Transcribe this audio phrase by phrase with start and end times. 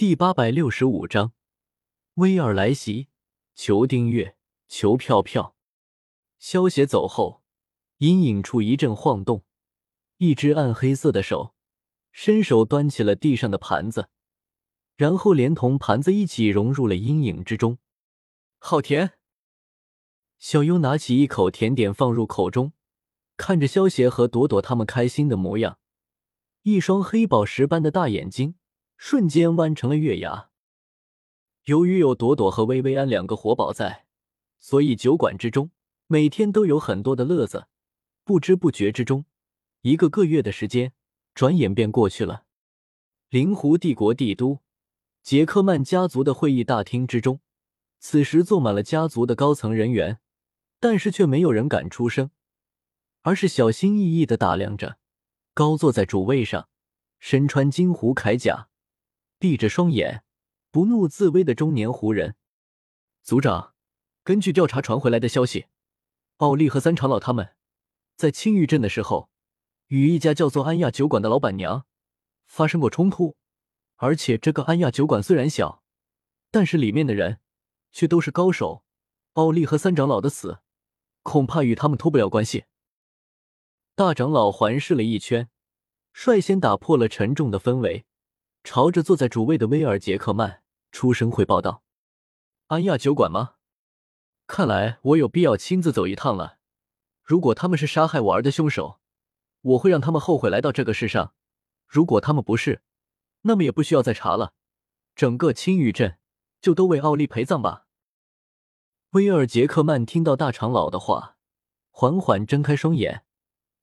[0.00, 1.34] 第八百六十五章，
[2.14, 3.08] 威尔来袭，
[3.54, 4.34] 求订阅，
[4.66, 5.54] 求票票。
[6.38, 7.42] 萧协走后，
[7.98, 9.44] 阴影处一阵晃动，
[10.16, 11.54] 一只暗黑色的手
[12.12, 14.08] 伸手端起了地上的盘子，
[14.96, 17.76] 然后连同盘子一起融入了阴影之中。
[18.58, 19.18] 好甜！
[20.38, 22.72] 小优拿起一口甜点放入口中，
[23.36, 25.78] 看着萧协和朵朵他们开心的模样，
[26.62, 28.54] 一双黑宝石般的大眼睛。
[29.02, 30.50] 瞬间弯成了月牙。
[31.64, 34.04] 由于有朵朵和薇薇安两个活宝在，
[34.58, 35.70] 所以酒馆之中
[36.06, 37.66] 每天都有很多的乐子。
[38.24, 39.24] 不知不觉之中，
[39.80, 40.92] 一个个月的时间
[41.34, 42.44] 转眼便过去了。
[43.30, 44.60] 灵狐帝国帝都
[45.22, 47.40] 杰克曼家族的会议大厅之中，
[48.00, 50.20] 此时坐满了家族的高层人员，
[50.78, 52.30] 但是却没有人敢出声，
[53.22, 54.98] 而是小心翼翼的打量着
[55.54, 56.68] 高坐在主位上、
[57.18, 58.66] 身穿金狐铠甲。
[59.40, 60.22] 闭着双眼，
[60.70, 62.36] 不怒自威的中年胡人
[63.22, 63.74] 族长，
[64.22, 65.64] 根据调查传回来的消息，
[66.36, 67.56] 奥利和三长老他们
[68.16, 69.30] 在青玉镇的时候，
[69.86, 71.86] 与一家叫做安亚酒馆的老板娘
[72.44, 73.38] 发生过冲突，
[73.96, 75.82] 而且这个安亚酒馆虽然小，
[76.50, 77.40] 但是里面的人
[77.90, 78.84] 却都是高手。
[79.34, 80.58] 奥利和三长老的死，
[81.22, 82.64] 恐怕与他们脱不了关系。
[83.94, 85.48] 大长老环视了一圈，
[86.12, 88.04] 率先打破了沉重的氛围。
[88.62, 91.82] 朝着坐在主位的威尔杰克曼出声汇报道
[92.68, 93.54] ：“安亚酒馆吗？
[94.46, 96.58] 看来我有必要亲自走一趟了。
[97.22, 99.00] 如果他们是杀害我儿的凶手，
[99.62, 101.32] 我会让他们后悔来到这个世上；
[101.86, 102.82] 如果他们不是，
[103.42, 104.52] 那么也不需要再查了。
[105.14, 106.18] 整个青玉镇
[106.60, 107.86] 就都为奥利陪葬吧。”
[109.10, 111.36] 威尔杰克曼听到大长老的话，
[111.90, 113.24] 缓缓睁开双眼，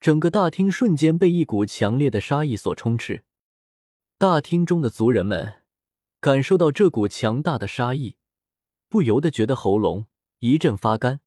[0.00, 3.24] 整个大厅瞬间被一股强烈的杀意所充斥。
[4.22, 5.64] 大厅中的族人们
[6.20, 8.14] 感受到这股强大的杀意，
[8.88, 10.06] 不由得觉得喉咙
[10.38, 11.18] 一阵发干，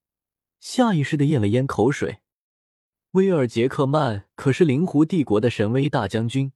[0.61, 2.19] 下意识的咽了咽口水。
[3.11, 6.53] 威尔杰克曼可是灵狐帝国的神威大将军，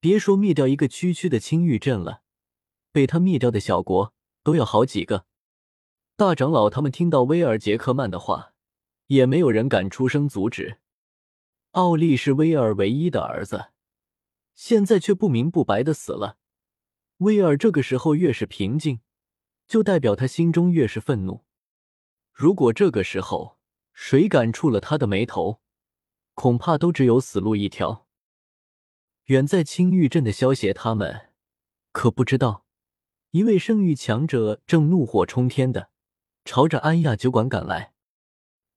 [0.00, 2.22] 别说灭掉一个区区的青玉镇了，
[2.90, 5.26] 被他灭掉的小国都要好几个。
[6.16, 8.54] 大长老他们听到威尔杰克曼的话，
[9.08, 10.78] 也没有人敢出声阻止。
[11.72, 13.72] 奥利是威尔唯一的儿子。
[14.62, 16.36] 现在却不明不白的死了。
[17.16, 19.00] 威尔这个时候越是平静，
[19.66, 21.46] 就代表他心中越是愤怒。
[22.30, 23.58] 如果这个时候
[23.94, 25.62] 谁敢触了他的眉头，
[26.34, 28.06] 恐怕都只有死路一条。
[29.24, 31.30] 远在青玉镇的萧协他们
[31.90, 32.66] 可不知道，
[33.30, 35.88] 一位圣域强者正怒火冲天的
[36.44, 37.94] 朝着安亚酒馆赶来。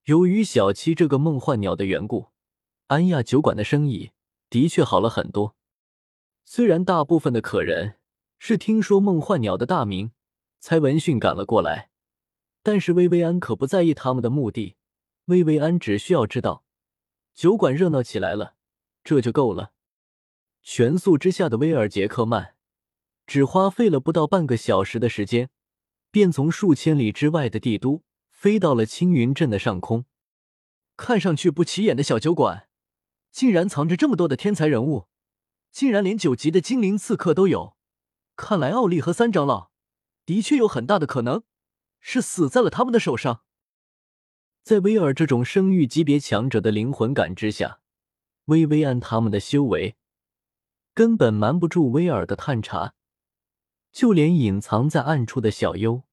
[0.04, 2.28] 由于小七这个梦幻鸟的缘故，
[2.86, 4.12] 安亚酒馆的生意
[4.48, 5.54] 的确好了很多。
[6.44, 7.96] 虽然大部分的客人
[8.38, 10.12] 是听说梦幻鸟的大名
[10.60, 11.90] 才闻讯赶了过来，
[12.62, 14.76] 但是薇薇安可不在意他们的目的。
[15.26, 16.64] 薇薇安只需要知道
[17.34, 18.56] 酒馆热闹起来了，
[19.02, 19.72] 这就够了。
[20.62, 22.54] 全速之下的威尔杰克曼
[23.26, 25.48] 只花费了不到半个小时的时间，
[26.10, 30.04] 便从数千里之外的帝都飞到了青云镇的上空。
[30.96, 32.68] 看上去不起眼的小酒馆，
[33.32, 35.08] 竟然藏着这么多的天才人物。
[35.74, 37.76] 竟然连九级的精灵刺客都有，
[38.36, 39.72] 看来奥利和三长老
[40.24, 41.42] 的确有很大的可能
[41.98, 43.42] 是死在了他们的手上。
[44.62, 47.80] 在威尔这种生育级别强者的灵魂感知下，
[48.44, 49.96] 薇薇安他们的修为
[50.94, 52.94] 根本瞒不住威尔的探查，
[53.90, 56.04] 就连隐藏在暗处的小优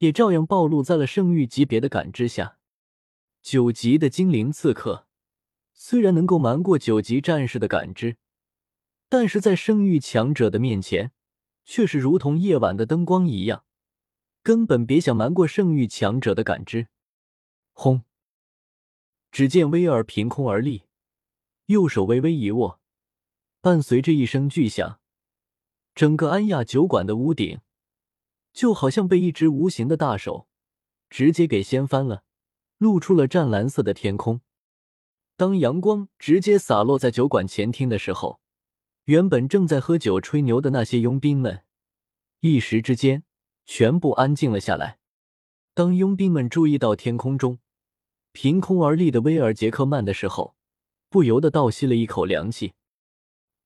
[0.00, 2.58] 也照样暴露在了圣域级别的感知下。
[3.40, 5.06] 九级的精灵刺客
[5.72, 8.18] 虽然能够瞒过九级战士的感知。
[9.10, 11.10] 但是在圣域强者的面前，
[11.64, 13.64] 却是如同夜晚的灯光一样，
[14.40, 16.86] 根本别想瞒过圣域强者的感知。
[17.72, 18.04] 轰！
[19.32, 20.84] 只见威尔凭空而立，
[21.66, 22.80] 右手微微一握，
[23.60, 25.00] 伴随着一声巨响，
[25.92, 27.58] 整个安亚酒馆的屋顶
[28.52, 30.46] 就好像被一只无形的大手
[31.08, 32.22] 直接给掀翻了，
[32.78, 34.40] 露出了湛蓝色的天空。
[35.36, 38.38] 当阳光直接洒落在酒馆前厅的时候。
[39.10, 41.64] 原本正在喝酒吹牛的那些佣兵们，
[42.42, 43.24] 一时之间
[43.66, 45.00] 全部安静了下来。
[45.74, 47.58] 当佣兵们注意到天空中
[48.30, 50.54] 凭空而立的威尔杰克曼的时候，
[51.08, 52.74] 不由得倒吸了一口凉气。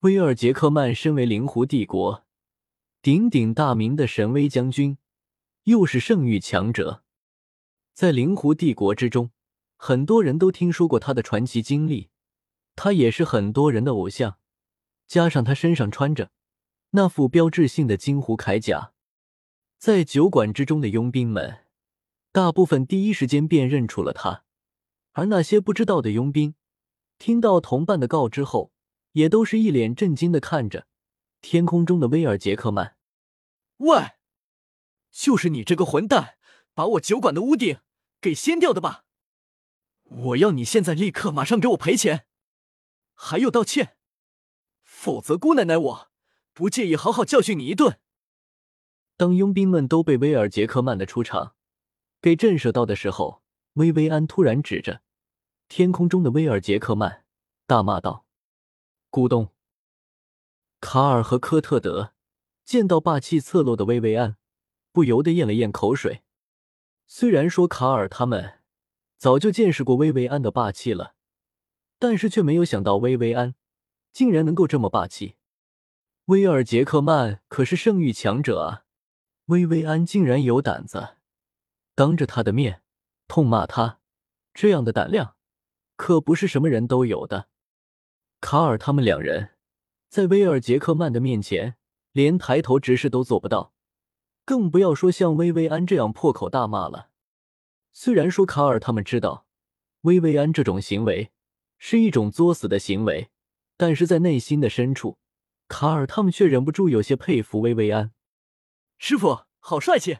[0.00, 2.24] 威尔杰克曼身为灵狐帝国
[3.02, 4.96] 鼎鼎大名的神威将军，
[5.64, 7.02] 又是圣域强者，
[7.92, 9.30] 在灵狐帝国之中，
[9.76, 12.08] 很多人都听说过他的传奇经历，
[12.74, 14.38] 他也是很多人的偶像。
[15.06, 16.30] 加上他身上穿着
[16.90, 18.92] 那副标志性的金狐铠甲，
[19.78, 21.64] 在酒馆之中的佣兵们，
[22.32, 24.44] 大部分第一时间便认出了他，
[25.12, 26.54] 而那些不知道的佣兵，
[27.18, 28.72] 听到同伴的告知后，
[29.12, 30.86] 也都是一脸震惊的看着
[31.40, 32.96] 天空中的威尔杰克曼。
[33.78, 34.12] 喂，
[35.10, 36.36] 就是你这个混蛋，
[36.74, 37.78] 把我酒馆的屋顶
[38.20, 39.04] 给掀掉的吧？
[40.04, 42.26] 我要你现在立刻马上给我赔钱，
[43.14, 43.96] 还有道歉，
[45.04, 46.10] 否则姑奶奶我。
[46.54, 47.98] 不介意好好教训你一顿。
[49.18, 51.56] 当佣兵们都被威尔杰克曼的出场
[52.22, 53.42] 给震慑到的时候，
[53.74, 55.02] 薇薇安突然指着
[55.68, 57.26] 天空中的威尔杰克曼
[57.66, 58.24] 大骂道
[59.12, 59.50] ：“咕咚！”
[60.80, 62.14] 卡尔和科特德
[62.64, 64.38] 见到霸气侧漏的薇薇安，
[64.90, 66.22] 不由得咽了咽口水。
[67.06, 68.60] 虽然说卡尔他们
[69.18, 71.14] 早就见识过薇薇安的霸气了，
[71.98, 73.54] 但是却没有想到薇薇安
[74.14, 75.34] 竟然能够这么霸气。
[76.26, 78.84] 威尔杰克曼可是圣域强者啊！
[79.46, 81.16] 薇薇安竟然有胆子
[81.94, 82.82] 当着他的面
[83.28, 83.98] 痛骂他，
[84.54, 85.36] 这样的胆量
[85.96, 87.48] 可不是什么人都有的。
[88.40, 89.50] 卡尔他们两人
[90.08, 91.76] 在威尔杰克曼的面前
[92.12, 93.74] 连抬头直视都做不到，
[94.44, 97.10] 更不要说像薇薇安这样破口大骂了。
[97.92, 99.46] 虽然说卡尔他们知道
[100.02, 101.32] 薇薇安这种行为
[101.78, 103.30] 是一种作死的行为，
[103.76, 105.18] 但是在内心的深处。
[105.66, 108.12] 卡尔他们却忍不住有些佩服薇薇安
[108.98, 110.18] 师傅，好帅气！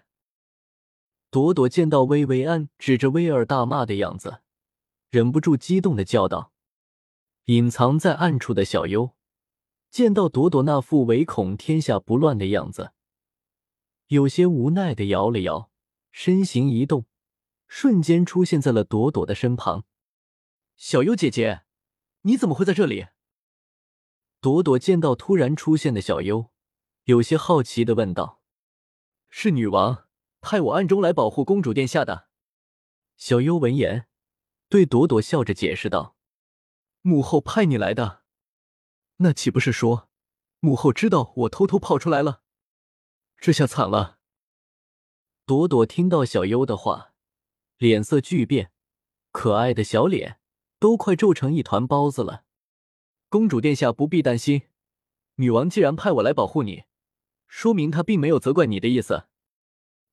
[1.31, 4.41] 朵朵见到薇薇安指着威尔大骂的样子，
[5.11, 6.53] 忍不住激动的叫道。
[7.45, 9.15] 隐藏在暗处的小优
[9.91, 12.93] 见到朵朵那副唯恐天下不乱的样子，
[14.06, 15.71] 有些无奈的摇了摇，
[16.11, 17.05] 身形一动，
[17.69, 19.85] 瞬间出现在了朵朵的身旁。
[20.75, 21.65] 小优姐姐，
[22.23, 23.09] 你怎么会在这里？
[24.44, 26.50] 朵朵见到突然出现的小优，
[27.05, 28.43] 有些好奇的问道
[29.31, 30.06] ：“是女王
[30.43, 32.29] 派我暗中来保护公主殿下的。”
[33.17, 34.06] 小优闻言，
[34.69, 36.14] 对朵朵笑着解释道
[37.00, 38.20] ：“母后派你来的，
[39.17, 40.11] 那岂不是说
[40.61, 42.43] 母后知道我偷偷跑出来了？
[43.38, 44.19] 这下惨了。”
[45.46, 47.14] 朵朵听到小优的话，
[47.79, 48.73] 脸色巨变，
[49.32, 50.38] 可爱的小脸
[50.79, 52.44] 都快皱成一团包子了。
[53.29, 54.62] 公主殿下不必担心，
[55.37, 56.85] 女王既然派我来保护你，
[57.49, 59.25] 说明她并没有责怪你的意思。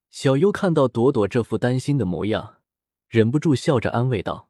[0.09, 2.61] 小优看到朵朵这副担心的模样，
[3.07, 4.49] 忍不住笑着安慰道：“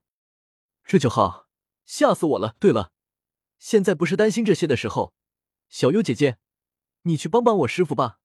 [0.85, 1.49] 这就好，
[1.85, 2.55] 吓死我了。
[2.59, 2.91] 对了，
[3.59, 5.13] 现在不是担心这些的时候，
[5.67, 6.37] 小优姐姐，
[7.03, 8.19] 你去帮帮我师傅吧。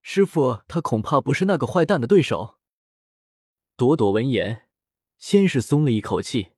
[0.00, 2.58] 师傅他恐怕不是那个坏蛋的对手。”
[3.76, 4.68] 朵朵闻言，
[5.18, 6.52] 先是松了一口气，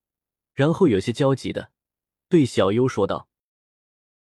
[0.54, 1.71] 然后有些焦急的。
[2.32, 3.28] 对小优说道：“